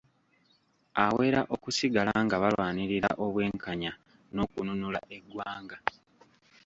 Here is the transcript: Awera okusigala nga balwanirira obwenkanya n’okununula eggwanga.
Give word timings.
Awera 1.05 1.41
okusigala 1.55 2.11
nga 2.25 2.37
balwanirira 2.43 3.09
obwenkanya 3.25 3.91
n’okununula 4.33 4.99
eggwanga. 5.15 5.77